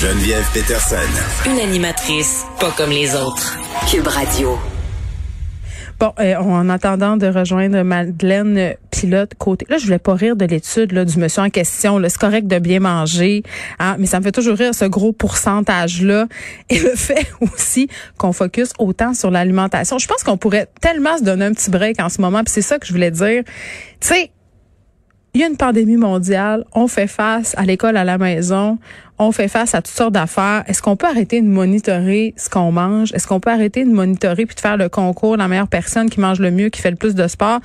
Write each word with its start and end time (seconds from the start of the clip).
Geneviève 0.00 0.46
Peterson. 0.54 0.96
Une 1.44 1.58
animatrice 1.58 2.44
pas 2.60 2.70
comme 2.76 2.90
les 2.90 3.16
autres. 3.16 3.58
Cube 3.90 4.06
Radio. 4.06 4.56
Bon, 5.98 6.12
euh, 6.20 6.36
en 6.36 6.68
attendant 6.68 7.16
de 7.16 7.26
rejoindre 7.26 7.82
Madeleine 7.82 8.76
Pilote 8.92 9.32
côté. 9.36 9.66
Là, 9.68 9.76
je 9.78 9.86
voulais 9.86 9.98
pas 9.98 10.14
rire 10.14 10.36
de 10.36 10.44
l'étude 10.44 10.92
là, 10.92 11.04
du 11.04 11.18
monsieur 11.18 11.42
en 11.42 11.50
question. 11.50 12.00
C'est 12.06 12.16
correct 12.16 12.46
de 12.46 12.60
bien 12.60 12.78
manger, 12.78 13.42
hein, 13.80 13.96
mais 13.98 14.06
ça 14.06 14.20
me 14.20 14.24
fait 14.24 14.30
toujours 14.30 14.56
rire 14.56 14.72
ce 14.72 14.84
gros 14.84 15.12
pourcentage-là. 15.12 16.28
Et 16.70 16.78
le 16.78 16.94
fait 16.94 17.26
aussi 17.40 17.88
qu'on 18.18 18.32
focus 18.32 18.68
autant 18.78 19.14
sur 19.14 19.32
l'alimentation. 19.32 19.98
Je 19.98 20.06
pense 20.06 20.22
qu'on 20.22 20.36
pourrait 20.36 20.68
tellement 20.80 21.18
se 21.18 21.24
donner 21.24 21.46
un 21.46 21.52
petit 21.52 21.70
break 21.70 22.00
en 22.00 22.08
ce 22.08 22.20
moment. 22.20 22.44
Puis 22.44 22.52
c'est 22.52 22.62
ça 22.62 22.78
que 22.78 22.86
je 22.86 22.92
voulais 22.92 23.10
dire. 23.10 23.42
Tu 24.00 24.06
sais, 24.06 24.30
il 25.34 25.40
y 25.40 25.44
a 25.44 25.46
une 25.46 25.56
pandémie 25.56 25.96
mondiale, 25.96 26.64
on 26.72 26.88
fait 26.88 27.06
face 27.06 27.54
à 27.58 27.64
l'école, 27.64 27.96
à 27.96 28.04
la 28.04 28.18
maison, 28.18 28.78
on 29.18 29.32
fait 29.32 29.48
face 29.48 29.74
à 29.74 29.82
toutes 29.82 29.94
sortes 29.94 30.12
d'affaires. 30.12 30.64
Est-ce 30.66 30.80
qu'on 30.80 30.96
peut 30.96 31.06
arrêter 31.06 31.40
de 31.42 31.46
monitorer 31.46 32.34
ce 32.36 32.48
qu'on 32.48 32.72
mange? 32.72 33.12
Est-ce 33.12 33.26
qu'on 33.26 33.40
peut 33.40 33.50
arrêter 33.50 33.84
de 33.84 33.90
monitorer 33.90 34.46
puis 34.46 34.54
de 34.54 34.60
faire 34.60 34.76
le 34.76 34.88
concours 34.88 35.36
la 35.36 35.48
meilleure 35.48 35.68
personne 35.68 36.08
qui 36.08 36.20
mange 36.20 36.40
le 36.40 36.50
mieux, 36.50 36.70
qui 36.70 36.80
fait 36.80 36.90
le 36.90 36.96
plus 36.96 37.14
de 37.14 37.28
sport? 37.28 37.60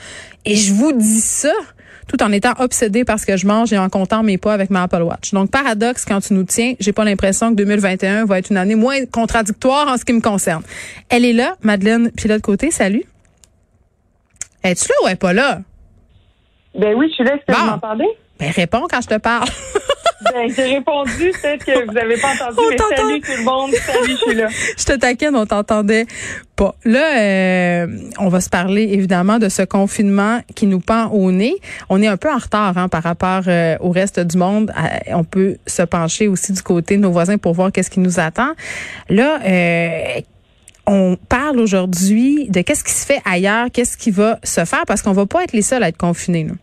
Et 0.46 0.56
je 0.56 0.74
vous 0.74 0.92
dis 0.94 1.22
ça 1.22 1.54
tout 2.08 2.22
en 2.22 2.32
étant 2.32 2.54
obsédé 2.60 3.06
par 3.06 3.20
ce 3.20 3.26
que 3.26 3.38
je 3.38 3.48
mange 3.48 3.72
et 3.72 3.78
en 3.78 3.90
comptant 3.90 4.24
mes 4.24 4.38
pas 4.38 4.54
avec 4.54 4.70
ma 4.70 4.84
Apple 4.84 5.04
Watch. 5.04 5.32
Donc, 5.32 5.52
paradoxe, 5.52 6.04
quand 6.06 6.20
tu 6.20 6.34
nous 6.34 6.44
tiens, 6.44 6.74
j'ai 6.80 6.92
pas 6.92 7.06
l'impression 7.06 7.52
que 7.52 7.56
2021 7.56 8.26
va 8.26 8.40
être 8.40 8.50
une 8.50 8.58
année 8.58 8.76
moins 8.76 9.06
contradictoire 9.06 9.88
en 9.88 9.98
ce 9.98 10.04
qui 10.04 10.14
me 10.14 10.22
concerne. 10.22 10.64
Elle 11.10 11.24
est 11.24 11.34
là, 11.34 11.56
Madeleine 11.62 12.12
Pilote 12.12 12.42
Côté, 12.42 12.72
salut. 12.72 13.04
Es-tu 14.64 14.88
là 14.90 14.96
ou 15.06 15.08
est 15.08 15.16
pas 15.16 15.34
là? 15.34 15.62
Ben 16.76 16.96
oui, 16.96 17.08
je 17.10 17.14
suis 17.14 17.24
là. 17.24 17.36
Est-ce 17.36 17.46
que 17.46 17.60
vous 17.60 17.66
m'entendez? 17.66 18.08
Ben 18.40 18.52
réponds 18.52 18.86
quand 18.90 19.02
je 19.02 19.08
te 19.08 19.18
parle. 19.20 19.48
ben, 20.34 20.52
j'ai 20.56 20.76
répondu, 20.76 21.32
peut-être 21.42 21.66
que 21.66 21.86
vous 21.86 21.94
n'avez 21.94 22.18
pas 22.18 22.30
entendu, 22.34 22.58
mais 22.70 22.96
salut 22.96 23.22
tout 23.22 23.32
le 23.38 23.44
monde, 23.44 23.72
salut, 23.74 24.10
je 24.10 24.16
suis 24.16 24.36
là. 24.36 24.48
je 24.78 24.86
te 24.86 24.98
taquine, 24.98 25.36
on 25.36 25.46
t'entendait 25.46 26.06
pas. 26.56 26.76
Là, 26.84 27.20
euh, 27.20 27.88
on 28.20 28.30
va 28.30 28.42
se 28.42 28.50
parler 28.50 28.84
évidemment 28.92 29.40
de 29.40 29.50
ce 29.50 29.62
confinement 29.62 30.42
qui 30.56 30.66
nous 30.66 30.80
pend 30.80 31.08
au 31.10 31.32
nez. 31.32 31.56
On 31.90 32.02
est 32.02 32.08
un 32.08 32.18
peu 32.18 32.32
en 32.32 32.38
retard 32.38 32.78
hein, 32.78 32.90
par 32.90 33.04
rapport 33.04 33.44
euh, 33.48 33.76
au 33.80 33.92
reste 33.92 34.20
du 34.20 34.38
monde. 34.38 34.72
Euh, 34.78 35.14
on 35.14 35.24
peut 35.24 35.58
se 35.68 35.84
pencher 35.84 36.28
aussi 36.28 36.54
du 36.54 36.62
côté 36.62 36.98
de 36.98 37.02
nos 37.02 37.12
voisins 37.12 37.38
pour 37.38 37.54
voir 37.54 37.72
qu'est-ce 37.72 37.92
qui 37.92 38.00
nous 38.00 38.20
attend. 38.20 38.52
Là, 39.10 39.40
on 40.88 41.16
parle 41.30 41.60
aujourd'hui 41.60 42.50
de 42.50 42.62
qu'est-ce 42.62 42.84
qui 42.84 42.92
se 42.92 43.06
fait 43.06 43.22
ailleurs, 43.26 43.68
qu'est-ce 43.74 43.98
qui 43.98 44.12
va 44.12 44.38
se 44.44 44.66
faire, 44.66 44.84
parce 44.88 45.02
qu'on 45.02 45.14
va 45.14 45.26
pas 45.26 45.44
être 45.44 45.54
les 45.54 45.62
seuls 45.62 45.84
à 45.84 45.88
être 45.88 45.98
confinés. 45.98 46.44
Nous. 46.44 46.58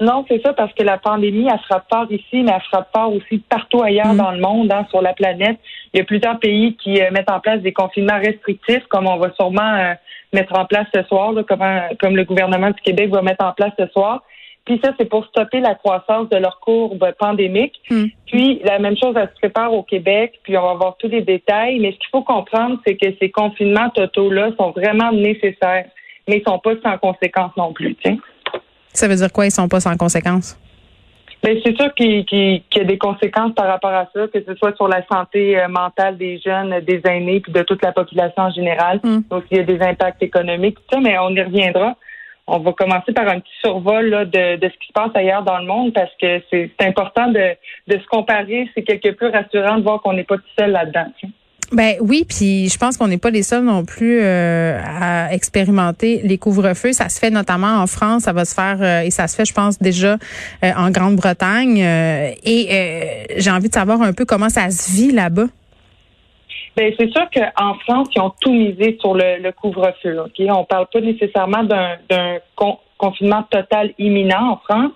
Non, 0.00 0.24
c'est 0.28 0.42
ça, 0.42 0.52
parce 0.52 0.72
que 0.74 0.82
la 0.82 0.98
pandémie, 0.98 1.46
elle 1.50 1.58
frappe 1.60 1.88
pas 1.88 2.06
ici, 2.10 2.42
mais 2.42 2.52
elle 2.54 2.62
frappe 2.62 2.92
pas 2.92 3.06
aussi 3.06 3.38
partout 3.38 3.82
ailleurs 3.82 4.14
mm. 4.14 4.16
dans 4.16 4.32
le 4.32 4.40
monde, 4.40 4.72
hein, 4.72 4.86
sur 4.90 5.00
la 5.00 5.12
planète. 5.12 5.58
Il 5.92 5.98
y 5.98 6.00
a 6.00 6.04
plusieurs 6.04 6.38
pays 6.38 6.76
qui 6.76 7.00
euh, 7.00 7.10
mettent 7.10 7.30
en 7.30 7.40
place 7.40 7.60
des 7.60 7.72
confinements 7.72 8.18
restrictifs, 8.18 8.84
comme 8.88 9.06
on 9.06 9.16
va 9.16 9.32
sûrement 9.34 9.74
euh, 9.74 9.94
mettre 10.32 10.58
en 10.58 10.64
place 10.64 10.86
ce 10.94 11.02
soir, 11.04 11.32
comme, 11.48 11.64
comme 12.00 12.16
le 12.16 12.24
gouvernement 12.24 12.70
du 12.70 12.80
Québec 12.82 13.10
va 13.10 13.22
mettre 13.22 13.44
en 13.44 13.52
place 13.52 13.72
ce 13.78 13.86
soir. 13.88 14.22
Puis 14.64 14.80
ça, 14.82 14.92
c'est 14.98 15.08
pour 15.08 15.26
stopper 15.26 15.60
la 15.60 15.74
croissance 15.74 16.28
de 16.30 16.36
leur 16.36 16.58
courbe 16.60 17.06
pandémique. 17.18 17.80
Mm. 17.90 18.04
Puis 18.26 18.60
la 18.64 18.78
même 18.78 18.96
chose, 18.96 19.14
elle 19.16 19.28
se 19.28 19.38
prépare 19.38 19.72
au 19.72 19.82
Québec, 19.82 20.40
puis 20.42 20.56
on 20.56 20.62
va 20.62 20.74
voir 20.74 20.96
tous 20.98 21.08
les 21.08 21.22
détails. 21.22 21.78
Mais 21.80 21.92
ce 21.92 21.98
qu'il 21.98 22.08
faut 22.10 22.22
comprendre, 22.22 22.78
c'est 22.86 22.96
que 22.96 23.08
ces 23.20 23.30
confinements 23.30 23.90
totaux-là 23.90 24.50
sont 24.58 24.70
vraiment 24.70 25.12
nécessaires, 25.12 25.86
mais 26.26 26.38
ils 26.38 26.42
sont 26.46 26.58
pas 26.58 26.72
sans 26.82 26.96
conséquences 26.98 27.52
non 27.56 27.72
plus. 27.74 27.96
Ça 28.94 29.06
veut 29.06 29.16
dire 29.16 29.30
quoi, 29.32 29.44
ils 29.46 29.50
sont 29.50 29.68
pas 29.68 29.80
sans 29.80 29.96
conséquences? 29.96 30.58
Bien, 31.42 31.60
c'est 31.62 31.76
sûr 31.76 31.92
qu'il 31.92 32.24
y 32.74 32.80
a 32.80 32.84
des 32.84 32.96
conséquences 32.96 33.52
par 33.52 33.66
rapport 33.66 33.92
à 33.92 34.08
ça, 34.14 34.28
que 34.28 34.42
ce 34.42 34.54
soit 34.54 34.74
sur 34.76 34.88
la 34.88 35.04
santé 35.12 35.60
euh, 35.60 35.68
mentale 35.68 36.16
des 36.16 36.38
jeunes, 36.38 36.80
des 36.80 37.02
aînés, 37.04 37.40
puis 37.40 37.52
de 37.52 37.60
toute 37.62 37.84
la 37.84 37.92
population 37.92 38.44
en 38.44 38.50
général. 38.50 38.98
Mm. 39.04 39.18
Donc, 39.28 39.44
il 39.50 39.58
y 39.58 39.60
a 39.60 39.64
des 39.64 39.78
impacts 39.82 40.22
économiques, 40.22 40.76
tout 40.76 40.94
ça, 40.94 41.00
mais 41.00 41.18
on 41.18 41.28
y 41.30 41.42
reviendra. 41.42 41.96
On 42.46 42.58
va 42.58 42.72
commencer 42.72 43.12
par 43.12 43.26
un 43.28 43.40
petit 43.40 43.52
survol 43.62 44.28
de, 44.30 44.58
ce 44.60 44.78
qui 44.78 44.88
se 44.88 44.92
passe 44.92 45.10
ailleurs 45.14 45.42
dans 45.42 45.58
le 45.58 45.66
monde 45.66 45.94
parce 45.94 46.10
que 46.20 46.42
c'est 46.50 46.70
important 46.80 47.28
de, 47.28 47.56
se 47.88 48.06
comparer. 48.08 48.68
C'est 48.74 48.82
quelque 48.82 49.10
peu 49.10 49.30
rassurant 49.30 49.78
de 49.78 49.82
voir 49.82 50.02
qu'on 50.02 50.12
n'est 50.12 50.24
pas 50.24 50.36
tout 50.36 50.42
seul 50.58 50.72
là-dedans. 50.72 51.06
Ben 51.72 51.96
oui, 52.00 52.26
puis 52.28 52.68
je 52.68 52.76
pense 52.78 52.98
qu'on 52.98 53.08
n'est 53.08 53.18
pas 53.18 53.30
les 53.30 53.42
seuls 53.42 53.64
non 53.64 53.84
plus 53.84 54.20
euh, 54.20 54.78
à 54.84 55.32
expérimenter 55.32 56.20
les 56.22 56.36
couvre-feux. 56.36 56.92
Ça 56.92 57.08
se 57.08 57.18
fait 57.18 57.30
notamment 57.30 57.78
en 57.78 57.86
France, 57.86 58.24
ça 58.24 58.32
va 58.32 58.44
se 58.44 58.54
faire 58.54 58.76
euh, 58.80 59.00
et 59.00 59.10
ça 59.10 59.26
se 59.26 59.34
fait, 59.34 59.46
je 59.46 59.54
pense 59.54 59.78
déjà 59.78 60.18
euh, 60.62 60.70
en 60.76 60.90
Grande-Bretagne. 60.90 61.78
et 61.78 63.26
j'ai 63.36 63.50
envie 63.50 63.70
de 63.70 63.74
savoir 63.74 64.02
un 64.02 64.12
peu 64.12 64.26
comment 64.26 64.50
ça 64.50 64.70
se 64.70 64.92
vit 64.92 65.10
là-bas. 65.10 65.46
Ben 66.76 66.92
c'est 66.98 67.10
sûr 67.10 67.26
qu'en 67.30 67.74
France, 67.74 68.08
ils 68.14 68.20
ont 68.20 68.32
tout 68.40 68.52
misé 68.52 68.98
sur 69.00 69.14
le, 69.14 69.50
couvre-feu. 69.52 70.18
Ok, 70.20 70.44
on 70.48 70.64
parle 70.64 70.86
pas 70.92 71.00
nécessairement 71.00 71.62
d'un 71.62 72.38
confinement 72.98 73.44
total 73.44 73.92
imminent 73.98 74.52
en 74.52 74.56
France. 74.56 74.92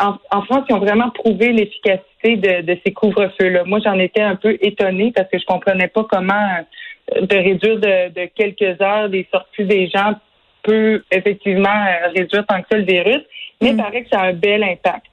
en, 0.00 0.42
France, 0.42 0.64
ils 0.68 0.74
ont 0.74 0.80
vraiment 0.80 1.10
prouvé 1.10 1.52
l'efficacité 1.52 2.36
de, 2.36 2.76
ces 2.84 2.92
couvre-feux-là. 2.92 3.64
Moi, 3.64 3.78
j'en 3.84 3.98
étais 3.98 4.22
un 4.22 4.36
peu 4.36 4.56
étonnée 4.60 5.12
parce 5.14 5.28
que 5.30 5.38
je 5.38 5.46
comprenais 5.46 5.88
pas 5.88 6.04
comment 6.10 6.48
euh, 7.14 7.26
de 7.26 7.36
réduire 7.36 7.78
de, 7.78 8.26
quelques 8.34 8.80
heures 8.80 9.08
les 9.08 9.26
sorties 9.32 9.64
des 9.64 9.88
gens 9.88 10.14
peut 10.62 11.02
effectivement 11.10 11.68
euh, 11.68 12.08
réduire 12.14 12.44
tant 12.46 12.60
que 12.60 12.68
ça 12.70 12.78
le 12.78 12.84
virus, 12.84 13.22
mais 13.60 13.68
il 13.68 13.74
mm. 13.74 13.78
paraît 13.78 14.02
que 14.02 14.08
ça 14.10 14.20
a 14.20 14.26
un 14.26 14.32
bel 14.32 14.62
impact. 14.62 15.06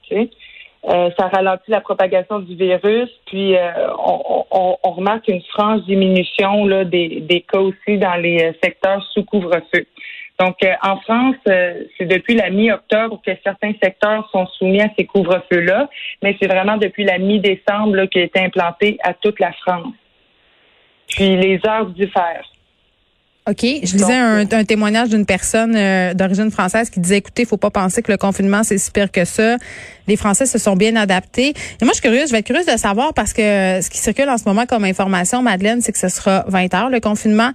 Euh, 0.84 1.10
ça 1.18 1.28
ralentit 1.28 1.70
la 1.70 1.80
propagation 1.80 2.38
du 2.38 2.54
virus, 2.54 3.10
puis 3.26 3.56
on, 3.98 4.90
remarque 4.92 5.28
une 5.28 5.42
franche 5.42 5.82
diminution 5.82 6.66
là, 6.66 6.84
des, 6.84 7.20
des 7.20 7.42
cas 7.42 7.60
aussi 7.60 7.98
dans 7.98 8.14
les 8.14 8.52
secteurs 8.62 9.02
sous 9.12 9.24
couvre-feu. 9.24 9.86
Donc, 10.38 10.62
euh, 10.62 10.72
en 10.82 10.98
France, 11.00 11.36
euh, 11.48 11.82
c'est 11.96 12.06
depuis 12.06 12.36
la 12.36 12.50
mi-octobre 12.50 13.20
que 13.26 13.32
certains 13.42 13.72
secteurs 13.82 14.28
sont 14.30 14.46
soumis 14.46 14.80
à 14.80 14.88
ces 14.96 15.04
couvre-feux-là, 15.04 15.90
mais 16.22 16.36
c'est 16.40 16.46
vraiment 16.46 16.76
depuis 16.76 17.04
la 17.04 17.18
mi-décembre 17.18 18.04
qu'il 18.06 18.22
a 18.22 18.24
été 18.24 18.40
implanté 18.40 18.98
à 19.02 19.14
toute 19.14 19.40
la 19.40 19.52
France. 19.52 19.94
Puis 21.08 21.36
les 21.36 21.60
heures 21.66 21.86
diffèrent. 21.86 22.46
OK. 23.48 23.62
Je 23.62 23.96
lisais 23.96 24.14
un, 24.14 24.40
un 24.50 24.64
témoignage 24.64 25.08
d'une 25.08 25.24
personne 25.24 25.74
euh, 25.74 26.12
d'origine 26.12 26.50
française 26.50 26.90
qui 26.90 27.00
disait, 27.00 27.18
écoutez, 27.18 27.46
faut 27.46 27.56
pas 27.56 27.70
penser 27.70 28.02
que 28.02 28.12
le 28.12 28.18
confinement, 28.18 28.62
c'est 28.62 28.76
si 28.76 28.90
pire 28.90 29.10
que 29.10 29.24
ça. 29.24 29.56
Les 30.06 30.16
Français 30.16 30.44
se 30.44 30.58
sont 30.58 30.76
bien 30.76 30.96
adaptés. 30.96 31.50
Et 31.80 31.84
moi, 31.84 31.92
je 31.92 32.00
suis 32.00 32.02
curieuse, 32.02 32.28
je 32.28 32.32
vais 32.32 32.40
être 32.40 32.46
curieuse 32.46 32.66
de 32.66 32.76
savoir 32.76 33.14
parce 33.14 33.32
que 33.32 33.40
ce 33.80 33.88
qui 33.88 33.98
circule 33.98 34.28
en 34.28 34.36
ce 34.36 34.44
moment 34.44 34.66
comme 34.66 34.84
information, 34.84 35.42
Madeleine, 35.42 35.80
c'est 35.80 35.92
que 35.92 35.98
ce 35.98 36.08
sera 36.08 36.44
20 36.48 36.74
heures, 36.74 36.90
le 36.90 37.00
confinement. 37.00 37.50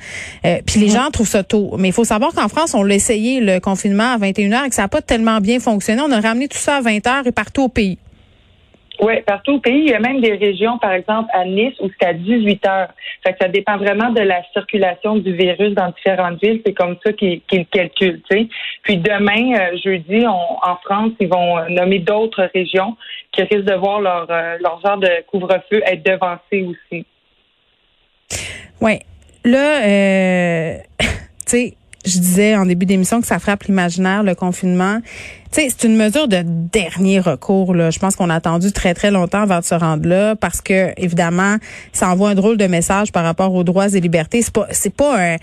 Euh, 0.46 0.58
puis 0.66 0.80
les 0.80 0.88
mhm. 0.88 0.94
gens 0.94 1.12
trouvent 1.12 1.30
ça 1.30 1.44
tôt. 1.44 1.76
Mais 1.78 1.90
il 1.90 1.94
faut 1.94 2.06
savoir 2.06 2.34
qu'en 2.34 2.48
France, 2.48 2.74
on 2.74 2.82
l'a 2.82 2.96
essayé, 2.96 3.40
le 3.40 3.60
confinement 3.60 4.14
à 4.14 4.18
21 4.18 4.52
heures, 4.52 4.66
et 4.66 4.70
que 4.70 4.76
ça 4.76 4.84
n'a 4.84 4.88
pas 4.88 5.02
tellement 5.02 5.42
bien 5.42 5.60
fonctionné. 5.60 6.02
On 6.02 6.12
a 6.12 6.20
ramené 6.20 6.48
tout 6.48 6.58
ça 6.58 6.78
à 6.78 6.82
20 6.82 7.06
heures 7.06 7.28
et 7.28 7.32
partout 7.32 7.64
au 7.64 7.70
pays. 7.70 8.00
Oui, 9.00 9.22
partout 9.26 9.54
au 9.54 9.60
pays. 9.60 9.86
Il 9.86 9.90
y 9.90 9.94
a 9.94 10.00
même 10.00 10.22
des 10.22 10.36
régions, 10.36 10.78
par 10.78 10.94
exemple, 10.94 11.30
à 11.34 11.46
Nice, 11.46 11.74
où 11.80 11.90
c'est 12.00 12.08
à 12.08 12.14
18 12.14 12.68
heures. 12.68 12.90
Fait 13.26 13.34
que 13.34 13.40
ça 13.42 13.48
dépend 13.48 13.78
vraiment 13.78 14.12
de 14.12 14.22
la 14.22 14.42
circulation 14.54 15.16
du 15.16 15.34
virus 15.34 15.74
dans 15.74 15.90
différentes 15.90 16.42
villes. 16.42 16.62
C'est 16.66 16.74
comme 16.74 16.96
ça 17.04 17.12
qu'ils 17.14 17.42
le 17.52 17.64
calculent. 17.64 18.22
Puis 18.84 18.98
demain, 18.98 19.60
euh, 19.60 19.78
jeudi, 19.84 20.26
en 20.28 20.76
France, 20.84 21.12
ils 21.20 21.28
vont 21.28 21.58
euh, 21.58 21.70
nommer 21.70 22.00
d'autres 22.00 22.50
régions 22.54 22.96
qui 23.32 23.42
risquent 23.42 23.66
de 23.66 23.74
voir 23.74 24.00
leur, 24.00 24.28
euh, 24.30 24.58
leur 24.62 24.80
heure 24.86 24.98
de 24.98 25.10
couvre-feu 25.28 25.82
être 25.86 26.04
devancée 26.04 26.64
aussi. 26.64 27.06
Oui. 28.80 29.00
Là, 29.46 29.84
euh, 29.86 30.78
tu 31.00 31.08
sais, 31.46 31.74
je 32.06 32.20
disais 32.20 32.56
en 32.56 32.66
début 32.66 32.86
d'émission 32.86 33.22
que 33.22 33.28
ça 33.28 33.40
frappe 33.40 33.64
l'imaginaire, 33.64 34.24
le 34.24 34.36
confinement. 34.36 35.00
Tu 35.52 35.62
sais, 35.62 35.68
c'est 35.70 35.88
une 35.88 35.96
mesure 35.96 36.28
de 36.28 36.44
dernier 36.44 37.20
recours. 37.20 37.74
Là. 37.74 37.92
Je 37.92 38.00
pense 38.00 38.16
qu'on 38.16 38.30
a 38.30 38.36
attendu 38.36 38.72
très, 38.72 38.94
très 38.94 39.12
longtemps 39.12 39.42
avant 39.42 39.60
de 39.60 39.64
se 39.64 39.76
rendre 39.76 40.08
là 40.08 40.36
parce 40.36 40.62
que, 40.62 40.92
évidemment, 40.98 41.58
ça 41.92 42.10
envoie 42.10 42.30
un 42.30 42.36
drôle 42.36 42.58
de 42.58 42.68
message 42.68 43.12
par 43.12 43.24
rapport 43.24 43.54
aux 43.54 43.64
droits 43.64 43.88
et 43.88 44.00
libertés. 44.00 44.42
C'est 44.42 44.54
pas, 44.54 44.68
c'est 44.72 44.94
pas 44.94 45.34
un 45.34 45.38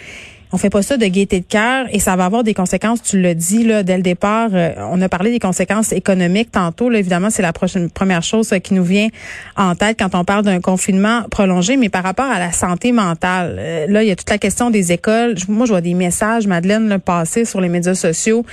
on 0.53 0.59
fait 0.59 0.71
pas 0.71 0.83
ça 0.83 0.97
de 0.97 1.07
gaieté 1.07 1.41
de 1.41 1.45
cœur 1.45 1.87
et 1.93 2.01
ça 2.01 2.17
va 2.17 2.25
avoir 2.25 2.43
des 2.43 2.55
conséquences, 2.55 3.03
tu 3.03 3.21
l'as 3.21 3.35
dit 3.35 3.65
là 3.65 3.83
dès 3.83 3.97
le 3.97 4.03
départ. 4.03 4.51
Euh, 4.53 4.73
on 4.91 5.01
a 5.01 5.09
parlé 5.09 5.31
des 5.31 5.39
conséquences 5.39 5.93
économiques 5.93 6.51
tantôt. 6.51 6.91
Là, 6.91 6.99
évidemment, 6.99 7.31
c'est 7.31 7.43
la 7.43 7.53
prochaine 7.53 7.89
première 7.89 8.23
chose 8.23 8.53
euh, 8.53 8.59
qui 8.59 8.75
nous 8.75 8.83
vient 8.83 9.09
en 9.57 9.75
tête 9.77 9.97
quand 9.99 10.15
on 10.15 10.25
parle 10.25 10.45
d'un 10.45 10.61
confinement 10.61 11.23
prolongé. 11.31 11.77
Mais 11.77 11.89
par 11.89 12.03
rapport 12.03 12.27
à 12.27 12.39
la 12.39 12.51
santé 12.51 12.91
mentale, 12.91 13.57
euh, 13.59 13.87
là, 13.89 14.03
il 14.03 14.09
y 14.09 14.11
a 14.11 14.17
toute 14.17 14.31
la 14.31 14.39
question 14.39 14.71
des 14.71 14.91
écoles. 14.91 15.37
Moi, 15.49 15.67
je 15.67 15.71
vois 15.71 15.81
des 15.81 15.95
messages, 15.95 16.47
Madeleine, 16.49 16.99
passer 16.99 17.45
sur 17.45 17.61
les 17.61 17.69
médias 17.69 17.95
sociaux. 17.95 18.45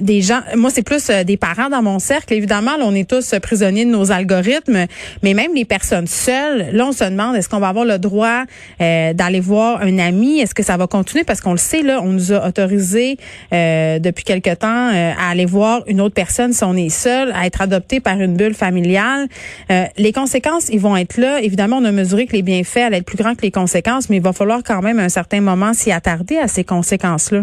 des 0.00 0.22
gens, 0.22 0.40
moi, 0.56 0.70
c'est 0.70 0.82
plus 0.82 1.10
des 1.10 1.36
parents 1.36 1.68
dans 1.68 1.82
mon 1.82 1.98
cercle. 1.98 2.32
Évidemment, 2.32 2.76
là, 2.76 2.84
on 2.84 2.94
est 2.94 3.08
tous 3.08 3.34
prisonniers 3.42 3.84
de 3.84 3.90
nos 3.90 4.10
algorithmes, 4.10 4.86
mais 5.22 5.34
même 5.34 5.54
les 5.54 5.64
personnes 5.64 6.06
seules, 6.06 6.68
là, 6.72 6.86
on 6.86 6.92
se 6.92 7.04
demande 7.04 7.36
est-ce 7.36 7.48
qu'on 7.48 7.58
va 7.58 7.68
avoir 7.68 7.84
le 7.84 7.98
droit 7.98 8.44
d'aller 8.78 9.40
voir 9.40 9.82
un 9.82 9.98
ami? 9.98 10.40
Est-ce 10.40 10.54
que 10.54 10.62
ça 10.62 10.76
va 10.76 10.86
continuer? 10.86 11.24
Parce 11.26 11.40
qu'on 11.40 11.52
le 11.52 11.58
sait, 11.58 11.82
là, 11.82 12.00
on 12.02 12.12
nous 12.12 12.32
a 12.32 12.46
autorisé 12.46 13.18
euh, 13.52 13.98
depuis 13.98 14.24
quelque 14.24 14.54
temps 14.54 14.90
euh, 14.92 15.12
à 15.18 15.30
aller 15.30 15.44
voir 15.44 15.82
une 15.86 16.00
autre 16.00 16.14
personne 16.14 16.52
si 16.52 16.64
on 16.64 16.74
est 16.74 16.88
seul, 16.88 17.32
à 17.32 17.46
être 17.46 17.60
adopté 17.60 18.00
par 18.00 18.20
une 18.20 18.36
bulle 18.36 18.54
familiale. 18.54 19.26
Euh, 19.70 19.84
les 19.96 20.12
conséquences, 20.12 20.68
ils 20.70 20.80
vont 20.80 20.96
être 20.96 21.16
là. 21.18 21.40
Évidemment, 21.42 21.78
on 21.78 21.84
a 21.84 21.92
mesuré 21.92 22.26
que 22.26 22.32
les 22.32 22.42
bienfaits 22.42 22.78
allaient 22.78 22.98
être 22.98 23.04
plus 23.04 23.18
grands 23.18 23.34
que 23.34 23.42
les 23.42 23.50
conséquences, 23.50 24.08
mais 24.08 24.16
il 24.16 24.22
va 24.22 24.32
falloir 24.32 24.62
quand 24.64 24.82
même 24.82 24.98
à 24.98 25.02
un 25.02 25.08
certain 25.08 25.40
moment 25.40 25.74
s'y 25.74 25.92
attarder 25.92 26.38
à 26.38 26.48
ces 26.48 26.64
conséquences-là. 26.64 27.42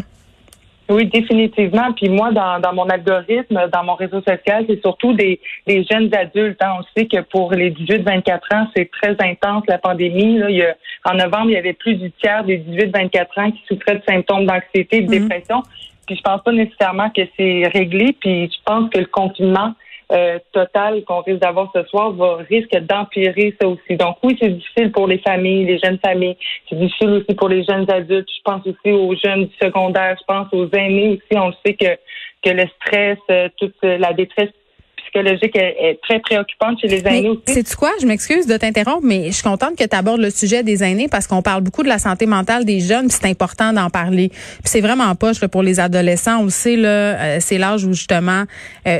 Oui, 0.89 1.05
définitivement. 1.05 1.93
Puis 1.93 2.09
moi, 2.09 2.31
dans, 2.31 2.59
dans 2.59 2.73
mon 2.73 2.89
algorithme, 2.89 3.69
dans 3.71 3.83
mon 3.83 3.95
réseau 3.95 4.21
social, 4.21 4.65
c'est 4.67 4.81
surtout 4.81 5.13
des, 5.13 5.39
des 5.65 5.83
jeunes 5.83 6.13
adultes. 6.13 6.61
Hein. 6.61 6.73
On 6.79 6.83
sait 6.95 7.07
que 7.07 7.21
pour 7.21 7.51
les 7.53 7.71
18-24 7.71 8.39
ans, 8.53 8.67
c'est 8.75 8.89
très 8.91 9.15
intense 9.19 9.63
la 9.67 9.77
pandémie. 9.77 10.39
Là. 10.39 10.49
Il 10.49 10.57
y 10.57 10.63
a, 10.63 10.75
en 11.05 11.13
novembre, 11.13 11.49
il 11.49 11.53
y 11.53 11.57
avait 11.57 11.73
plus 11.73 11.95
du 11.95 12.11
tiers 12.11 12.43
des 12.43 12.59
18-24 12.59 13.25
ans 13.37 13.51
qui 13.51 13.61
souffraient 13.67 13.95
de 13.95 14.03
symptômes 14.07 14.45
d'anxiété 14.45 14.97
et 14.97 15.01
de 15.01 15.15
mhm. 15.15 15.27
dépression. 15.27 15.63
Puis 16.05 16.17
je 16.17 16.21
pense 16.21 16.41
pas 16.43 16.51
nécessairement 16.51 17.09
que 17.11 17.21
c'est 17.37 17.67
réglé. 17.73 18.15
Puis 18.19 18.51
je 18.53 18.61
pense 18.65 18.89
que 18.89 18.99
le 18.99 19.05
confinement 19.05 19.73
euh, 20.11 20.39
total 20.51 21.03
qu'on 21.05 21.21
risque 21.21 21.39
d'avoir 21.39 21.71
ce 21.73 21.83
soir 21.85 22.11
va 22.11 22.37
risque 22.49 22.75
d'empirer 22.77 23.55
ça 23.59 23.67
aussi. 23.67 23.95
Donc 23.97 24.17
oui, 24.23 24.37
c'est 24.41 24.49
difficile 24.49 24.91
pour 24.91 25.07
les 25.07 25.19
familles, 25.19 25.65
les 25.65 25.79
jeunes 25.79 25.99
familles. 26.05 26.37
C'est 26.69 26.77
difficile 26.77 27.09
aussi 27.09 27.33
pour 27.35 27.49
les 27.49 27.63
jeunes 27.63 27.89
adultes. 27.89 28.29
Je 28.29 28.41
pense 28.43 28.65
aussi 28.67 28.91
aux 28.91 29.15
jeunes 29.15 29.45
du 29.45 29.55
secondaire. 29.61 30.15
Je 30.19 30.25
pense 30.25 30.47
aux 30.51 30.69
aînés 30.71 31.09
aussi. 31.09 31.39
On 31.39 31.47
le 31.47 31.53
sait 31.65 31.73
que 31.73 31.97
que 32.43 32.49
le 32.49 32.65
stress, 32.81 33.17
euh, 33.31 33.47
toute 33.57 33.75
la 33.81 34.13
détresse 34.13 34.49
psychologique 34.97 35.55
est, 35.55 35.99
très 36.01 36.19
préoccupante 36.19 36.79
chez 36.81 36.87
les 36.87 37.05
aînés 37.07 37.29
aussi. 37.29 37.41
C'est 37.45 37.75
quoi? 37.75 37.91
Je 38.01 38.05
m'excuse 38.05 38.47
de 38.47 38.57
t'interrompre, 38.57 39.03
mais 39.03 39.27
je 39.27 39.31
suis 39.31 39.43
contente 39.43 39.75
que 39.77 39.83
tu 39.83 39.95
abordes 39.95 40.21
le 40.21 40.29
sujet 40.29 40.63
des 40.63 40.83
aînés 40.83 41.07
parce 41.07 41.27
qu'on 41.27 41.41
parle 41.41 41.61
beaucoup 41.61 41.83
de 41.83 41.87
la 41.87 41.99
santé 41.99 42.25
mentale 42.25 42.65
des 42.65 42.79
jeunes, 42.79 43.09
c'est 43.09 43.27
important 43.27 43.73
d'en 43.73 43.89
parler. 43.89 44.29
Puis 44.29 44.61
c'est 44.65 44.81
vraiment 44.81 45.13
pas 45.15 45.31
pour 45.51 45.61
les 45.61 45.79
adolescents. 45.79 46.39
On 46.39 46.45
le 46.45 46.49
sait 46.49 46.75
là, 46.75 46.89
euh, 46.89 47.37
c'est 47.39 47.57
l'âge 47.57 47.85
où 47.85 47.93
justement 47.93 48.43
tu 48.85 48.91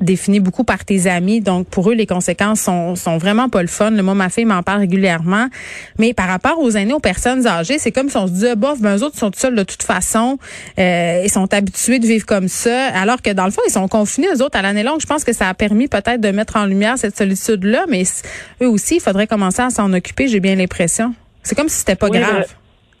défini 0.00 0.40
beaucoup 0.40 0.64
par 0.64 0.84
tes 0.84 1.08
amis. 1.08 1.40
Donc, 1.40 1.68
pour 1.68 1.90
eux, 1.90 1.94
les 1.94 2.06
conséquences 2.06 2.60
sont, 2.60 2.94
sont 2.94 3.18
vraiment 3.18 3.48
pas 3.48 3.62
le 3.62 3.68
fun. 3.68 3.90
Le 3.90 4.02
moi, 4.02 4.14
ma 4.14 4.28
fille 4.28 4.44
m'en 4.44 4.62
parle 4.62 4.80
régulièrement. 4.80 5.48
Mais 5.98 6.14
par 6.14 6.28
rapport 6.28 6.58
aux 6.60 6.70
aînés, 6.70 6.92
aux 6.92 7.00
personnes 7.00 7.46
âgées, 7.46 7.78
c'est 7.78 7.90
comme 7.90 8.08
si 8.08 8.16
on 8.16 8.26
se 8.26 8.32
disait, 8.32 8.56
bof, 8.56 8.80
ben, 8.80 8.96
eux 8.96 9.02
autres 9.02 9.18
sont 9.18 9.30
seuls 9.34 9.54
de 9.54 9.62
toute 9.64 9.82
façon. 9.82 10.38
Euh, 10.78 11.22
ils 11.24 11.30
sont 11.30 11.52
habitués 11.52 11.98
de 11.98 12.06
vivre 12.06 12.26
comme 12.26 12.48
ça. 12.48 12.88
Alors 12.88 13.22
que 13.22 13.30
dans 13.30 13.44
le 13.44 13.50
fond, 13.50 13.62
ils 13.66 13.72
sont 13.72 13.88
confinés, 13.88 14.28
eux 14.34 14.42
autres, 14.42 14.56
à 14.56 14.62
l'année 14.62 14.84
longue. 14.84 15.00
Je 15.00 15.06
pense 15.06 15.24
que 15.24 15.32
ça 15.32 15.48
a 15.48 15.54
permis 15.54 15.88
peut-être 15.88 16.20
de 16.20 16.30
mettre 16.30 16.56
en 16.56 16.66
lumière 16.66 16.96
cette 16.96 17.16
solitude-là. 17.16 17.86
Mais 17.88 18.04
eux 18.62 18.68
aussi, 18.68 18.96
il 18.96 19.00
faudrait 19.00 19.26
commencer 19.26 19.62
à 19.62 19.70
s'en 19.70 19.92
occuper, 19.92 20.28
j'ai 20.28 20.40
bien 20.40 20.54
l'impression. 20.54 21.14
C'est 21.42 21.54
comme 21.54 21.68
si 21.68 21.78
c'était 21.78 21.96
pas 21.96 22.08
grave. 22.08 22.46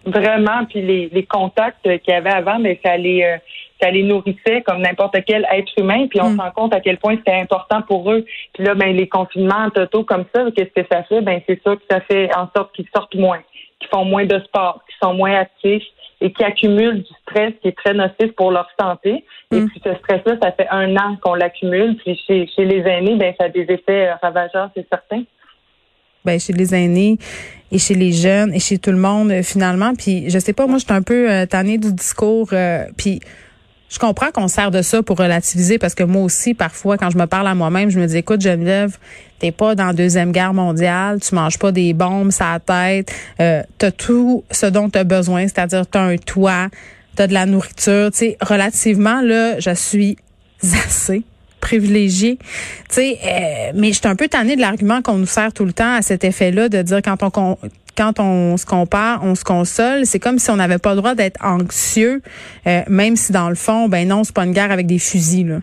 Vraiment. 0.04 0.64
Puis 0.68 0.82
les, 0.82 1.10
les 1.12 1.24
contacts 1.24 1.82
qu'il 1.82 2.00
y 2.08 2.12
avait 2.12 2.30
avant, 2.30 2.58
mais 2.58 2.80
ça 2.84 2.92
allait... 2.92 3.24
Euh, 3.24 3.36
ça 3.80 3.90
les 3.90 4.02
nourrissait 4.02 4.62
comme 4.66 4.82
n'importe 4.82 5.16
quel 5.26 5.46
être 5.52 5.72
humain, 5.78 6.06
puis 6.08 6.20
on 6.20 6.30
mm. 6.30 6.36
se 6.36 6.42
rend 6.42 6.50
compte 6.50 6.74
à 6.74 6.80
quel 6.80 6.98
point 6.98 7.16
c'était 7.16 7.40
important 7.40 7.82
pour 7.82 8.10
eux. 8.12 8.24
Puis 8.54 8.64
là, 8.64 8.74
ben 8.74 8.94
les 8.94 9.08
confinements 9.08 9.70
totaux 9.70 10.04
comme 10.04 10.24
ça, 10.34 10.44
qu'est-ce 10.56 10.80
que 10.80 10.86
ça 10.90 11.02
fait? 11.04 11.20
Ben 11.20 11.40
c'est 11.46 11.60
sûr 11.62 11.76
que 11.76 11.84
ça 11.90 12.00
fait 12.00 12.30
en 12.36 12.48
sorte 12.56 12.74
qu'ils 12.74 12.88
sortent 12.94 13.14
moins, 13.14 13.40
qu'ils 13.80 13.88
font 13.88 14.04
moins 14.04 14.24
de 14.24 14.38
sport, 14.40 14.82
qu'ils 14.86 15.06
sont 15.06 15.14
moins 15.14 15.34
actifs 15.34 15.84
et 16.20 16.32
qui 16.32 16.42
accumulent 16.42 17.02
du 17.02 17.14
stress 17.22 17.52
qui 17.62 17.68
est 17.68 17.76
très 17.76 17.94
nocif 17.94 18.32
pour 18.36 18.50
leur 18.50 18.68
santé. 18.78 19.24
Et 19.52 19.60
mm. 19.60 19.68
puis 19.68 19.80
ce 19.84 19.94
stress-là, 19.94 20.36
ça 20.42 20.52
fait 20.52 20.68
un 20.70 20.96
an 20.96 21.16
qu'on 21.22 21.34
l'accumule. 21.34 21.96
Puis 21.96 22.20
chez, 22.26 22.48
chez 22.54 22.64
les 22.64 22.80
aînés, 22.80 23.16
ben 23.16 23.32
ça 23.38 23.46
a 23.46 23.48
des 23.48 23.66
effets 23.68 24.12
ravageurs, 24.20 24.70
c'est 24.74 24.86
certain. 24.88 25.22
Ben, 26.24 26.38
chez 26.38 26.52
les 26.52 26.74
aînés 26.74 27.16
et 27.70 27.78
chez 27.78 27.94
les 27.94 28.12
jeunes 28.12 28.52
et 28.52 28.58
chez 28.58 28.78
tout 28.78 28.90
le 28.90 28.98
monde 28.98 29.30
euh, 29.30 29.42
finalement. 29.42 29.94
Puis 29.94 30.28
je 30.28 30.38
sais 30.38 30.52
pas, 30.52 30.66
moi 30.66 30.78
je 30.78 30.84
suis 30.84 30.92
un 30.92 31.02
peu 31.02 31.30
euh, 31.30 31.46
tannée 31.46 31.78
du 31.78 31.92
discours. 31.92 32.48
Euh, 32.52 32.84
puis 32.96 33.20
je 33.88 33.98
comprends 33.98 34.30
qu'on 34.30 34.48
sert 34.48 34.70
de 34.70 34.82
ça 34.82 35.02
pour 35.02 35.16
relativiser 35.16 35.78
parce 35.78 35.94
que 35.94 36.04
moi 36.04 36.22
aussi, 36.22 36.54
parfois, 36.54 36.98
quand 36.98 37.10
je 37.10 37.18
me 37.18 37.26
parle 37.26 37.46
à 37.48 37.54
moi-même, 37.54 37.90
je 37.90 37.98
me 37.98 38.06
dis, 38.06 38.18
écoute, 38.18 38.40
Geneviève, 38.40 38.98
t'es 39.38 39.52
pas 39.52 39.74
dans 39.74 39.86
la 39.86 39.92
Deuxième 39.92 40.32
Guerre 40.32 40.52
mondiale, 40.52 41.20
tu 41.20 41.34
manges 41.34 41.58
pas 41.58 41.72
des 41.72 41.94
bombes 41.94 42.30
sa 42.30 42.58
tête, 42.60 43.12
euh, 43.40 43.62
t'as 43.78 43.90
tout 43.90 44.44
ce 44.50 44.66
dont 44.66 44.90
tu 44.90 44.98
as 44.98 45.04
besoin, 45.04 45.42
c'est-à-dire 45.42 45.86
t'as 45.86 46.02
un 46.02 46.16
toit, 46.16 46.68
t'as 47.16 47.26
de 47.26 47.32
la 47.32 47.46
nourriture. 47.46 48.10
Tu 48.12 48.18
sais, 48.18 48.36
relativement, 48.40 49.22
là, 49.22 49.58
je 49.58 49.74
suis 49.74 50.18
assez 50.62 51.22
privilégiée. 51.60 52.38
Tu 52.88 52.94
sais, 52.94 53.18
euh, 53.24 53.72
mais 53.74 53.88
je 53.88 53.98
suis 53.98 54.08
un 54.08 54.16
peu 54.16 54.28
tannée 54.28 54.56
de 54.56 54.60
l'argument 54.60 55.02
qu'on 55.02 55.16
nous 55.16 55.26
sert 55.26 55.52
tout 55.52 55.64
le 55.64 55.72
temps 55.72 55.94
à 55.94 56.02
cet 56.02 56.24
effet-là 56.24 56.68
de 56.68 56.82
dire 56.82 57.00
quand 57.02 57.16
on 57.36 57.58
quand 57.98 58.20
on 58.20 58.56
se 58.56 58.64
compare, 58.64 59.20
on 59.24 59.34
se 59.34 59.44
console. 59.44 60.06
C'est 60.06 60.20
comme 60.20 60.38
si 60.38 60.50
on 60.50 60.56
n'avait 60.56 60.78
pas 60.78 60.90
le 60.90 60.96
droit 60.96 61.14
d'être 61.14 61.44
anxieux, 61.44 62.22
euh, 62.66 62.80
même 62.88 63.16
si 63.16 63.32
dans 63.32 63.48
le 63.48 63.56
fond, 63.56 63.88
ben 63.88 64.06
non, 64.06 64.22
c'est 64.22 64.34
pas 64.34 64.44
une 64.44 64.52
guerre 64.52 64.70
avec 64.70 64.86
des 64.86 65.00
fusils. 65.00 65.48
Là. 65.48 65.58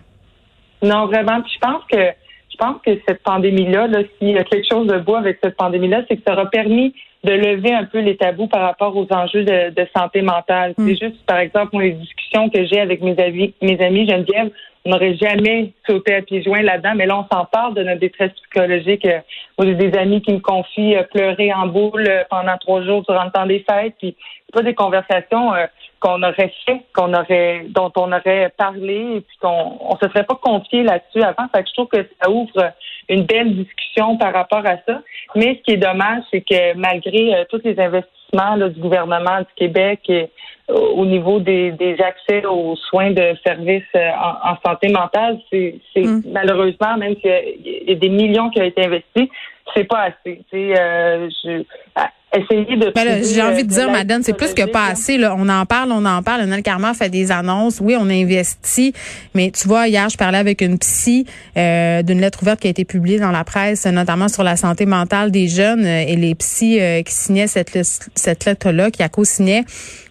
Non, 0.84 1.08
vraiment. 1.08 1.42
je 1.52 1.60
pense 1.60 1.84
que 1.90 1.98
je 2.52 2.58
pense 2.58 2.78
que 2.86 2.92
cette 3.08 3.22
pandémie-là, 3.24 3.88
là, 3.88 4.00
s'il 4.18 4.30
y 4.30 4.38
a 4.38 4.44
quelque 4.44 4.68
chose 4.70 4.88
de 4.88 4.98
beau 5.00 5.16
avec 5.16 5.40
cette 5.44 5.58
pandémie-là, 5.58 6.04
c'est 6.08 6.18
que 6.18 6.24
ça 6.26 6.34
aura 6.34 6.50
permis 6.50 6.94
de 7.26 7.32
lever 7.32 7.74
un 7.74 7.86
peu 7.86 8.00
les 8.00 8.16
tabous 8.16 8.48
par 8.48 8.62
rapport 8.62 8.96
aux 8.96 9.08
enjeux 9.12 9.44
de, 9.44 9.88
santé 9.98 10.22
mentale. 10.22 10.74
C'est 10.78 10.84
mm. 10.84 11.00
juste, 11.02 11.26
par 11.26 11.40
exemple, 11.40 11.70
moi, 11.74 11.84
les 11.84 11.94
discussions 11.94 12.50
que 12.50 12.66
j'ai 12.66 12.80
avec 12.80 13.02
mes 13.02 13.18
amis, 13.20 13.54
mes 13.62 13.80
amis 13.84 14.08
Geneviève, 14.08 14.52
on 14.86 14.92
n'aurait 14.92 15.16
jamais 15.16 15.74
sauté 15.88 16.14
à 16.14 16.22
pieds 16.22 16.44
joints 16.44 16.62
là-dedans, 16.62 16.94
mais 16.96 17.08
là, 17.08 17.18
on 17.18 17.36
s'en 17.36 17.46
parle 17.46 17.74
de 17.74 17.84
notre 17.84 18.00
détresse 18.00 18.32
psychologique. 18.34 19.08
Moi, 19.58 19.68
j'ai 19.68 19.74
des 19.74 19.98
amis 19.98 20.22
qui 20.22 20.32
me 20.32 20.40
confient 20.40 20.96
euh, 20.96 21.04
pleurer 21.04 21.52
en 21.54 21.66
boule 21.68 22.08
euh, 22.08 22.24
pendant 22.30 22.56
trois 22.60 22.84
jours 22.84 23.02
durant 23.02 23.24
le 23.24 23.32
temps 23.32 23.48
des 23.48 23.66
fêtes. 23.68 23.96
Puis, 23.98 24.16
c'est 24.46 24.54
pas 24.54 24.62
des 24.62 24.76
conversations 24.76 25.56
euh, 25.56 25.66
qu'on 26.00 26.22
aurait 26.22 26.54
fait, 26.66 26.82
qu'on 26.94 27.16
aurait, 27.16 27.66
dont 27.70 27.92
on 27.96 28.12
aurait 28.12 28.54
parlé, 28.58 29.16
et 29.16 29.22
puis 29.22 29.38
qu'on 29.42 29.78
on 29.82 29.98
se 29.98 30.08
serait 30.08 30.24
pas 30.24 30.36
confié 30.36 30.84
là-dessus 30.84 31.24
avant. 31.24 31.48
Fait 31.54 31.64
que 31.64 31.70
je 31.70 31.74
trouve 31.74 31.88
que 31.88 32.08
ça 32.22 32.30
ouvre 32.30 32.72
une 33.10 33.24
belle 33.24 33.56
discussion 33.56 34.18
par 34.18 34.34
rapport 34.34 34.66
à 34.66 34.78
ça. 34.88 35.02
Mais 35.36 35.56
ce 35.56 35.64
qui 35.64 35.72
est 35.72 35.78
dommage, 35.78 36.24
c'est 36.30 36.42
que 36.42 36.76
malgré 36.76 37.44
tous 37.50 37.62
les 37.64 37.80
investissements 37.80 38.25
du 38.70 38.80
gouvernement 38.80 39.40
du 39.40 39.54
Québec 39.56 40.02
et 40.10 40.30
au 40.68 41.06
niveau 41.06 41.40
des, 41.40 41.72
des, 41.74 41.96
accès 42.02 42.46
aux 42.46 42.76
soins 42.76 43.12
de 43.12 43.36
services 43.46 43.84
euh, 43.96 44.10
en, 44.44 44.56
santé 44.66 44.90
mentale, 44.90 45.40
c'est 45.52 45.80
mm. 45.96 46.24
malheureusement, 46.32 46.98
même 46.98 47.16
qu'il 47.16 47.32
y 47.64 47.92
a 47.92 47.96
des 47.96 48.10
millions 48.10 48.50
qui 48.50 48.60
ont 48.60 48.66
été 48.66 48.86
investis, 48.86 49.28
c'est 49.76 49.84
pas 49.84 50.10
assez. 50.10 50.42
Euh, 50.54 51.30
je, 51.44 51.64
essayer 52.38 52.78
de. 52.78 52.92
Ben 52.94 53.24
j'ai 53.24 53.42
envie 53.42 53.64
de, 53.64 53.70
dire, 53.70 53.90
Madame, 53.90 54.22
c'est 54.24 54.34
plus 54.34 54.54
que 54.54 54.64
pas 54.64 54.88
assez. 54.88 55.18
Là. 55.18 55.36
On 55.38 55.48
en 55.50 55.66
parle, 55.66 55.92
on 55.92 56.06
en 56.06 56.22
parle. 56.24 56.42
Lionel 56.42 56.64
Carman 56.64 56.94
fait 56.94 57.10
des 57.10 57.32
annonces. 57.32 57.80
Oui, 57.82 57.96
on 58.00 58.10
a 58.10 58.14
investi, 58.14 58.94
mais 59.34 59.52
tu 59.52 59.68
vois, 59.68 59.88
hier, 59.88 60.10
je 60.10 60.18
parlais 60.18 60.38
avec 60.38 60.62
une 60.62 60.78
psy 60.80 61.26
euh, 61.58 62.02
d'une 62.04 62.22
lettre 62.22 62.42
ouverte 62.42 62.60
qui 62.60 62.68
a 62.68 62.70
été 62.70 62.86
publiée 62.86 63.20
dans 63.20 63.32
la 63.32 63.44
presse, 63.44 63.86
notamment 63.86 64.28
sur 64.28 64.44
la 64.44 64.56
santé 64.56 64.86
mentale 64.86 65.32
des 65.32 65.48
jeunes 65.48 65.86
euh, 65.86 66.04
et 66.08 66.15
les 66.15 66.36
psys 66.36 66.80
euh, 66.80 67.01
qui 67.01 67.13
signaient 67.13 67.48
cette, 67.48 67.77
cette 68.15 68.46
lettre-là, 68.46 68.92
qui 68.92 69.04
a 69.04 69.10
co-signé. 69.10 69.63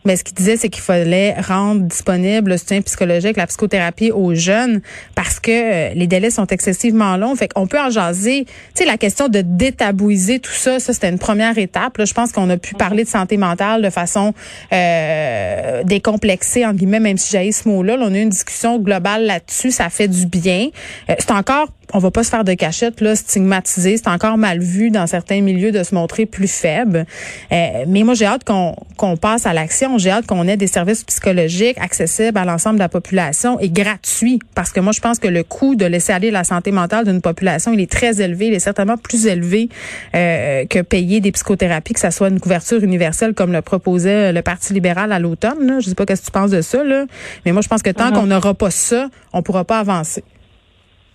Mais 0.04 0.16
ce 0.16 0.24
qu'il 0.24 0.34
disait, 0.34 0.56
c'est 0.56 0.68
qu'il 0.68 0.82
fallait 0.82 1.34
rendre 1.40 1.82
disponible 1.82 2.50
le 2.50 2.58
soutien 2.58 2.82
psychologique, 2.82 3.36
la 3.36 3.46
psychothérapie 3.46 4.10
aux 4.10 4.34
jeunes 4.34 4.82
parce 5.14 5.40
que 5.40 5.94
les 5.94 6.06
délais 6.06 6.30
sont 6.30 6.46
excessivement 6.46 7.16
longs. 7.16 7.34
Fait 7.36 7.48
qu'on 7.48 7.66
peut 7.66 7.80
en 7.80 7.88
jaser. 7.88 8.44
Tu 8.44 8.52
sais, 8.74 8.84
la 8.84 8.98
question 8.98 9.28
de 9.28 9.40
détabouiser 9.40 10.40
tout 10.40 10.52
ça, 10.52 10.78
ça, 10.78 10.92
c'était 10.92 11.08
une 11.08 11.18
première 11.18 11.56
étape. 11.56 11.96
Là, 11.96 12.04
je 12.04 12.12
pense 12.14 12.32
qu'on 12.32 12.48
a 12.50 12.56
pu 12.56 12.74
parler 12.74 13.04
de 13.04 13.08
santé 13.08 13.36
mentale 13.36 13.82
de 13.82 13.90
façon 13.90 14.34
euh, 14.72 15.82
décomplexée, 15.84 16.64
en 16.64 16.72
guillemets, 16.72 17.00
même 17.00 17.18
si 17.18 17.30
j'ai 17.30 17.52
ce 17.52 17.68
mot-là. 17.68 17.96
on 18.00 18.14
a 18.14 18.18
eu 18.18 18.22
une 18.22 18.28
discussion 18.28 18.78
globale 18.78 19.24
là-dessus. 19.26 19.70
Ça 19.70 19.90
fait 19.90 20.08
du 20.08 20.26
bien. 20.26 20.68
Euh, 21.10 21.14
c'est 21.18 21.32
encore 21.32 21.68
on 21.94 22.00
va 22.00 22.10
pas 22.10 22.24
se 22.24 22.30
faire 22.30 22.44
de 22.44 22.52
cachette 22.54 23.00
là 23.00 23.14
stigmatiser. 23.14 23.96
C'est 23.96 24.08
encore 24.08 24.36
mal 24.36 24.58
vu 24.58 24.90
dans 24.90 25.06
certains 25.06 25.40
milieux 25.40 25.70
de 25.70 25.82
se 25.84 25.94
montrer 25.94 26.26
plus 26.26 26.50
faible. 26.50 27.06
Euh, 27.52 27.84
mais 27.86 28.02
moi 28.02 28.14
j'ai 28.14 28.26
hâte 28.26 28.42
qu'on 28.44 28.74
qu'on 28.96 29.16
passe 29.16 29.46
à 29.46 29.52
l'action. 29.52 29.96
J'ai 29.96 30.10
hâte 30.10 30.26
qu'on 30.26 30.48
ait 30.48 30.56
des 30.56 30.66
services 30.66 31.04
psychologiques 31.04 31.78
accessibles 31.78 32.36
à 32.36 32.44
l'ensemble 32.44 32.76
de 32.76 32.80
la 32.80 32.88
population 32.88 33.60
et 33.60 33.70
gratuits. 33.70 34.40
Parce 34.56 34.72
que 34.72 34.80
moi 34.80 34.92
je 34.92 35.00
pense 35.00 35.20
que 35.20 35.28
le 35.28 35.44
coût 35.44 35.76
de 35.76 35.86
laisser 35.86 36.12
aller 36.12 36.32
la 36.32 36.42
santé 36.42 36.72
mentale 36.72 37.04
d'une 37.04 37.20
population 37.20 37.72
il 37.72 37.80
est 37.80 37.90
très 37.90 38.20
élevé. 38.20 38.48
Il 38.48 38.54
est 38.54 38.58
certainement 38.58 38.96
plus 38.96 39.26
élevé 39.26 39.68
euh, 40.16 40.66
que 40.66 40.80
payer 40.80 41.20
des 41.20 41.30
psychothérapies 41.30 41.94
que 41.94 42.00
ça 42.00 42.10
soit 42.10 42.28
une 42.28 42.40
couverture 42.40 42.82
universelle 42.82 43.34
comme 43.34 43.52
le 43.52 43.62
proposait 43.62 44.32
le 44.32 44.42
Parti 44.42 44.72
libéral 44.74 45.12
à 45.12 45.20
l'automne 45.20 45.78
je 45.80 45.88
sais 45.88 45.94
pas 45.94 46.04
ce 46.08 46.20
que 46.20 46.26
tu 46.26 46.32
penses 46.32 46.50
de 46.50 46.60
ça 46.60 46.82
là. 46.82 47.06
Mais 47.46 47.52
moi 47.52 47.62
je 47.62 47.68
pense 47.68 47.82
que 47.82 47.90
tant 47.90 48.10
uh-huh. 48.10 48.14
qu'on 48.14 48.26
n'aura 48.26 48.54
pas 48.54 48.72
ça 48.72 49.08
on 49.32 49.42
pourra 49.42 49.64
pas 49.64 49.78
avancer 49.78 50.24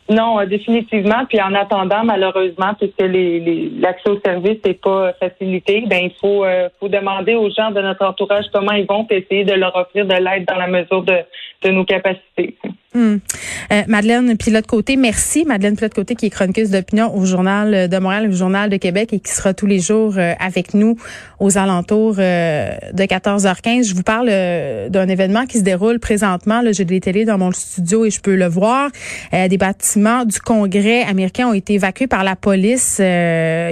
non, 0.10 0.40
euh, 0.40 0.46
définitivement. 0.46 1.26
Puis 1.28 1.42
en 1.42 1.54
attendant, 1.54 2.04
malheureusement, 2.04 2.74
puisque 2.80 3.02
les, 3.02 3.70
l'accès 3.80 4.10
aux 4.10 4.20
services 4.20 4.60
n'est 4.66 4.74
pas 4.74 5.14
facilité, 5.14 5.84
ben 5.88 6.06
il 6.06 6.14
faut, 6.20 6.44
euh, 6.44 6.70
faut 6.80 6.90
demander 6.90 7.36
aux 7.36 7.50
gens 7.50 7.72
de 7.72 7.82
notre 7.82 8.06
entourage 8.06 8.46
comment 8.52 8.72
ils 8.72 8.88
vont, 8.88 9.06
essayer 9.10 9.44
de 9.44 9.54
leur 9.54 9.76
offrir 9.76 10.06
de 10.06 10.16
l'aide 10.16 10.46
dans 10.46 10.58
la 10.58 10.68
mesure 10.68 11.04
de 11.04 11.70
nos 11.70 11.86
capacités. 11.86 12.56
Hmm. 12.96 13.18
Euh, 13.72 13.84
Madeleine 13.88 14.36
Pilote-Côté, 14.36 14.96
merci. 14.96 15.46
Madeleine 15.46 15.76
Pilote-Côté 15.76 16.16
qui 16.16 16.26
est 16.26 16.32
chroniqueuse 16.32 16.72
d'opinion 16.72 17.16
au 17.16 17.24
Journal 17.24 17.88
de 17.88 18.00
Montréal 18.00 18.28
au 18.28 18.32
Journal 18.32 18.68
de 18.68 18.78
Québec 18.78 19.14
et 19.14 19.20
qui 19.20 19.32
sera 19.32 19.54
tous 19.54 19.68
les 19.68 19.80
jours 19.80 20.16
euh, 20.18 20.34
avec 20.40 20.74
nous 20.74 20.98
aux 21.40 21.60
alentours 21.60 22.16
euh, 22.18 22.72
de 22.92 23.04
14h15. 23.04 23.88
Je 23.88 23.94
vous 23.94 24.02
parle 24.02 24.30
d'un 24.90 25.08
événement 25.08 25.46
qui 25.46 25.60
se 25.60 25.64
déroule 25.64 26.00
présentement. 26.00 26.64
J'ai 26.72 26.84
des 26.84 27.00
télés 27.00 27.26
dans 27.26 27.38
mon 27.38 27.52
studio 27.52 28.06
et 28.06 28.10
je 28.10 28.22
peux 28.22 28.36
le 28.36 28.48
voir. 28.48 28.90
des 29.32 29.58
bâtiments 29.58 30.26
du 30.26 30.40
Congrès 30.40 31.04
américain 31.04 31.48
ont 31.48 31.54
été 31.54 31.76
évacués 31.76 32.08
par 32.08 32.24
la 32.24 32.36
police. 32.36 32.96
il 33.00 33.04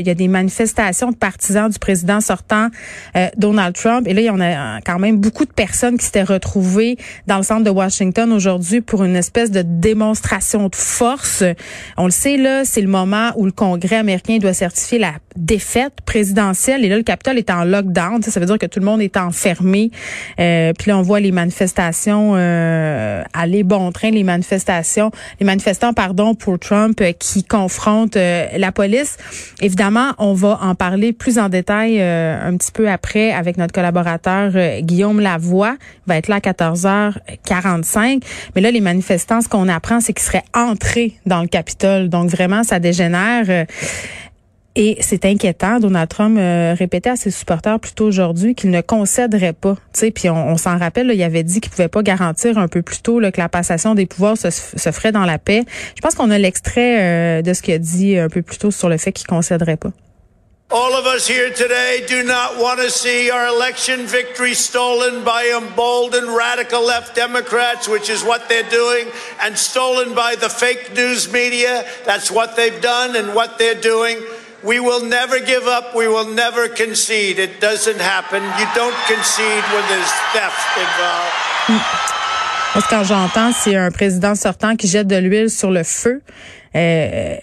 y 0.06 0.10
a 0.10 0.14
des 0.16 0.28
manifestations 0.28 1.12
de 1.12 1.16
partisans 1.16 1.70
du 1.70 1.80
président 1.80 2.22
sortant 2.22 2.70
Donald 3.36 3.76
Trump. 3.76 4.08
Et 4.08 4.14
là, 4.14 4.22
il 4.22 4.26
y 4.26 4.30
en 4.30 4.40
a 4.40 4.80
quand 4.82 5.00
même 5.00 5.18
beaucoup 5.18 5.46
de 5.46 5.54
personnes 5.54 5.98
qui 5.98 6.06
s'étaient 6.06 6.24
retrouvées 6.24 6.98
dans 7.26 7.38
le 7.38 7.44
centre 7.44 7.64
de 7.64 7.72
Washington 7.72 8.32
aujourd'hui 8.32 8.82
pour 8.82 9.04
une 9.04 9.07
espèce 9.16 9.52
de 9.52 9.64
démonstration 9.64 10.70
de 10.70 10.76
force. 10.76 11.44
On 11.98 12.06
le 12.06 12.12
sait, 12.12 12.38
là, 12.38 12.66
c'est 12.66 12.82
le 12.82 12.88
moment 12.88 13.32
où 13.36 13.46
le 13.46 13.52
Congrès 13.52 13.98
américain 13.98 14.38
doit 14.38 14.54
certifier 14.54 15.00
la 15.00 15.14
défaite 15.36 15.94
présidentielle. 16.06 16.84
Et 16.84 16.90
là, 16.90 16.98
le 16.98 17.04
Capitole 17.04 17.38
est 17.38 17.50
en 17.50 17.64
lockdown. 17.64 18.22
Ça, 18.24 18.40
veut 18.40 18.46
dire 18.46 18.58
que 18.58 18.66
tout 18.66 18.80
le 18.80 18.86
monde 18.86 19.02
est 19.02 19.18
enfermé. 19.18 19.92
Euh, 20.40 20.74
puis 20.78 20.90
là, 20.90 20.98
on 20.98 21.02
voit 21.02 21.20
les 21.20 21.32
manifestations 21.32 22.36
euh, 22.36 23.24
aller 23.34 23.64
bon 23.64 23.92
train, 23.92 24.12
les 24.12 24.24
manifestations, 24.24 25.12
les 25.40 25.46
manifestants, 25.46 25.94
pardon, 25.94 26.36
pour 26.36 26.60
Trump 26.60 27.00
euh, 27.02 27.12
qui 27.12 27.44
confrontent 27.44 28.18
euh, 28.18 28.46
la 28.58 28.72
police. 28.72 29.18
Évidemment, 29.62 30.14
on 30.18 30.34
va 30.34 30.60
en 30.62 30.76
parler 30.76 31.14
plus 31.14 31.40
en 31.40 31.50
détail 31.50 32.02
un 32.02 32.56
petit 32.58 32.72
peu 32.72 32.90
après 32.90 33.32
avec 33.32 33.58
notre 33.58 33.74
collaborateur 33.74 34.52
Guillaume 34.82 35.20
Lavoie. 35.20 35.76
Il 36.06 36.10
va 36.10 36.18
être 36.18 36.28
là 36.28 36.36
à 36.36 36.40
14h45. 36.40 38.22
Mais 38.56 38.62
là, 38.62 38.72
les 38.72 38.82
ce 39.02 39.50
qu'on 39.50 39.68
apprend, 39.68 40.00
c'est 40.00 40.14
qu'ils 40.14 40.26
seraient 40.26 40.46
entrés 40.54 41.14
dans 41.26 41.42
le 41.42 41.48
Capitole. 41.48 42.10
Donc 42.10 42.30
vraiment, 42.30 42.64
ça 42.64 42.80
dégénère. 42.80 43.66
Et 44.80 44.96
c'est 45.02 45.26
inquiétant. 45.26 45.80
Donald 45.80 46.08
Trump 46.08 46.38
euh, 46.38 46.76
répétait 46.78 47.10
à 47.10 47.16
ses 47.16 47.32
supporters 47.32 47.80
plutôt 47.80 48.06
aujourd'hui 48.06 48.54
qu'il 48.54 48.70
ne 48.70 48.82
concéderait 48.82 49.54
pas. 49.54 49.76
Puis 50.14 50.30
on, 50.30 50.50
on 50.50 50.58
s'en 50.58 50.78
rappelle, 50.78 51.10
il 51.12 51.24
avait 51.24 51.42
dit 51.42 51.62
qu'il 51.62 51.72
pouvait 51.72 51.88
pas 51.88 52.04
garantir 52.04 52.60
un 52.60 52.68
peu 52.68 52.84
plus 52.84 53.02
tôt 53.02 53.20
que 53.20 53.40
la 53.40 53.50
passation 53.50 53.96
des 53.96 54.06
pouvoirs 54.06 54.38
se, 54.38 54.52
se 54.52 54.92
ferait 54.92 55.12
dans 55.12 55.26
la 55.26 55.40
paix. 55.40 55.64
Je 55.96 56.02
pense 56.02 56.14
qu'on 56.14 56.30
a 56.30 56.38
l'extrait 56.38 57.40
euh, 57.40 57.42
de 57.42 57.54
ce 57.54 57.64
qu'il 57.64 57.74
a 57.74 57.80
dit 57.80 58.20
un 58.20 58.30
peu 58.30 58.44
plus 58.44 58.60
tôt 58.60 58.70
sur 58.70 58.88
le 58.88 58.98
fait 58.98 59.12
qu'il 59.12 59.26
concéderait 59.26 59.78
pas. 59.78 59.92
All 60.70 60.96
of 60.96 61.06
us 61.06 61.26
here 61.26 61.50
today 61.50 62.04
do 62.10 62.24
not 62.24 62.58
want 62.58 62.82
to 62.82 62.92
see 62.92 63.32
our 63.32 63.48
election 63.48 64.06
victory 64.06 64.54
stolen 64.54 65.24
by 65.24 65.46
emboldened 65.56 66.28
radical 66.28 66.86
left 66.86 67.16
Democrats, 67.16 67.88
which 67.88 68.10
is 68.10 68.22
what 68.22 68.50
they're 68.50 68.70
doing, 68.70 69.08
and 69.40 69.58
stolen 69.58 70.14
by 70.14 70.36
the 70.36 70.50
fake 70.50 70.94
news 70.94 71.32
media. 71.32 71.86
That's 72.06 72.30
what 72.30 72.58
they've 72.58 72.82
done 72.82 73.16
and 73.16 73.34
what 73.34 73.58
they're 73.58 73.80
doing. 73.80 74.18
We 74.62 74.82
will 74.82 75.06
never 75.06 75.40
give 75.40 75.68
up. 75.68 75.96
We 75.96 76.10
will 76.10 76.28
never 76.28 76.68
concede. 76.68 77.40
It 77.40 77.62
doesn't 77.62 78.02
happen. 78.02 78.44
You 78.44 78.68
don't 78.76 78.98
concede 79.08 79.64
when 79.72 79.88
there's 79.88 80.14
theft 80.34 80.68
involved. 80.76 81.48
Parce 82.74 82.88
que 82.88 83.04
j'entends, 83.06 83.54
c'est 83.54 83.78
un 83.78 83.90
président 83.90 84.36
sortant 84.36 84.76
qui 84.76 84.88
jette 84.90 85.08
de 85.08 85.16
l'huile 85.16 85.50
sur 85.50 85.72
le 85.72 85.84
feu, 85.84 86.22
euh, 86.76 87.38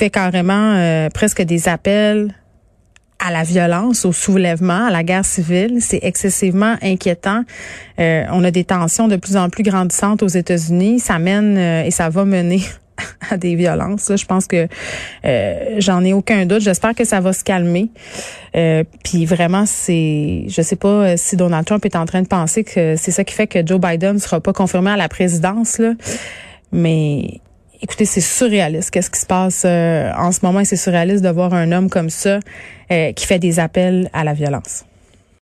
fait 0.00 0.08
carrément 0.08 0.72
euh, 0.76 1.10
presque 1.10 1.42
des 1.42 1.68
appels 1.68 2.34
à 3.18 3.30
la 3.30 3.42
violence, 3.42 4.06
au 4.06 4.12
soulèvement, 4.12 4.86
à 4.86 4.90
la 4.90 5.02
guerre 5.02 5.26
civile. 5.26 5.76
C'est 5.80 6.00
excessivement 6.02 6.76
inquiétant. 6.80 7.42
Euh, 7.98 8.24
on 8.32 8.42
a 8.42 8.50
des 8.50 8.64
tensions 8.64 9.08
de 9.08 9.16
plus 9.16 9.36
en 9.36 9.50
plus 9.50 9.62
grandissantes 9.62 10.22
aux 10.22 10.28
États-Unis. 10.28 11.00
Ça 11.00 11.18
mène 11.18 11.58
euh, 11.58 11.84
et 11.84 11.90
ça 11.90 12.08
va 12.08 12.24
mener 12.24 12.62
à 13.30 13.36
des 13.36 13.56
violences. 13.56 14.10
Je 14.16 14.24
pense 14.24 14.46
que 14.46 14.68
euh, 15.26 15.74
j'en 15.76 16.02
ai 16.02 16.14
aucun 16.14 16.46
doute. 16.46 16.62
J'espère 16.62 16.94
que 16.94 17.04
ça 17.04 17.20
va 17.20 17.34
se 17.34 17.44
calmer. 17.44 17.90
Euh, 18.56 18.84
puis 19.04 19.26
vraiment, 19.26 19.66
c'est, 19.66 20.44
je 20.48 20.62
sais 20.62 20.76
pas 20.76 21.18
si 21.18 21.36
Donald 21.36 21.66
Trump 21.66 21.84
est 21.84 21.96
en 21.96 22.06
train 22.06 22.22
de 22.22 22.28
penser 22.28 22.64
que 22.64 22.96
c'est 22.96 23.10
ça 23.10 23.22
qui 23.22 23.34
fait 23.34 23.46
que 23.46 23.66
Joe 23.66 23.78
Biden 23.78 24.14
ne 24.14 24.18
sera 24.18 24.40
pas 24.40 24.54
confirmé 24.54 24.92
à 24.92 24.96
la 24.96 25.10
présidence. 25.10 25.76
Là. 25.76 25.92
Mais 26.72 27.40
écoutez, 27.82 28.04
c'est 28.04 28.20
surréaliste. 28.20 28.90
Qu'est-ce 28.90 29.10
qui 29.10 29.20
se 29.20 29.26
passe 29.26 29.62
euh, 29.64 30.10
en 30.16 30.32
ce 30.32 30.40
moment? 30.42 30.64
C'est 30.64 30.76
surréaliste 30.76 31.24
de 31.24 31.30
voir 31.30 31.54
un 31.54 31.72
homme 31.72 31.88
comme 31.88 32.10
ça 32.10 32.40
qui 32.88 33.24
fait 33.24 33.38
des 33.38 33.60
appels 33.60 34.10
à 34.12 34.24
la 34.24 34.32
violence. 34.32 34.84